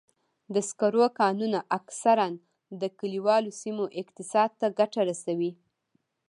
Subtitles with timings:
[0.53, 2.27] د سکرو کانونه اکثراً
[2.81, 5.51] د کلیوالو سیمو اقتصاد ته ګټه رسوي.